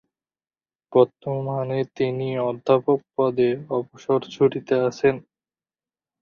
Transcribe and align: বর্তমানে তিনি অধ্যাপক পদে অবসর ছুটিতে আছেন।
বর্তমানে 0.93 1.79
তিনি 1.97 2.27
অধ্যাপক 2.49 2.99
পদে 3.15 3.49
অবসর 3.77 4.19
ছুটিতে 4.33 4.75
আছেন। 4.87 5.15